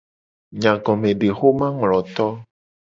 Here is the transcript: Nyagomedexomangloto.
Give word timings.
Nyagomedexomangloto. 0.59 2.25